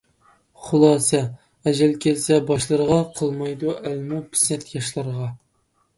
خۇلاسە:ئەجەل 0.67 1.93
كەلسە 2.07 2.39
باشلىرىغا، 2.49 2.99
قىلمايدۇ 3.19 3.77
ئەلمۇ 3.81 4.23
پىسەنت 4.33 4.71
ياشلىرىغا. 4.79 5.33